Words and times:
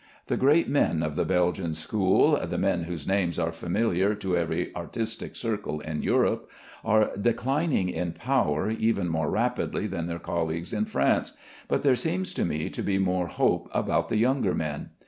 The 0.25 0.35
great 0.35 0.67
men 0.67 1.03
of 1.03 1.15
the 1.15 1.25
Belgian 1.25 1.75
school 1.75 2.35
the 2.43 2.57
men 2.57 2.85
whose 2.85 3.05
names 3.07 3.37
are 3.37 3.51
familiar 3.51 4.15
to 4.15 4.35
every 4.35 4.75
artistic 4.75 5.35
circle 5.35 5.79
in 5.79 6.01
Europe 6.01 6.49
are 6.83 7.15
declining 7.15 7.87
in 7.89 8.13
power 8.13 8.71
even 8.71 9.07
more 9.07 9.29
rapidly 9.29 9.85
than 9.85 10.07
their 10.07 10.17
colleagues 10.17 10.73
in 10.73 10.85
France, 10.85 11.33
but 11.67 11.83
there 11.83 11.95
seems 11.95 12.33
to 12.33 12.45
me 12.45 12.67
to 12.71 12.81
be 12.81 12.97
more 12.97 13.27
hope 13.27 13.69
about 13.75 14.09
the 14.09 14.17
younger 14.17 14.55
men. 14.55 14.89